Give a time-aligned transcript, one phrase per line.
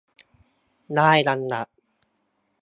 [0.95, 1.67] ได้อันดับ